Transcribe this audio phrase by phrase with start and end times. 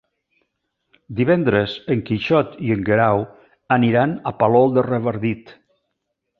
[1.19, 3.23] Divendres en Quixot i en Guerau
[3.79, 5.57] aniran a Palol de Revardit.